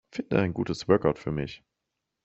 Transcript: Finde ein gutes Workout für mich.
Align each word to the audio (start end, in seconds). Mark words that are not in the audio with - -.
Finde 0.09 0.39
ein 0.39 0.51
gutes 0.55 0.87
Workout 0.87 1.19
für 1.19 1.31
mich. 1.31 1.63